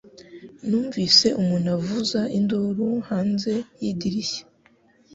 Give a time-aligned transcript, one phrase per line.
[0.67, 4.43] Numvise umuntu avuza induru hanze yidirishya